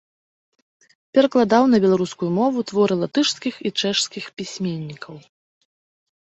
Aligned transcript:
Перакладаў 1.17 1.63
на 1.73 1.77
беларускую 1.83 2.29
мову 2.39 2.63
творы 2.71 2.95
латышскіх 3.03 3.53
і 3.71 3.73
чэшскіх 3.83 4.25
пісьменнікаў. 4.41 5.15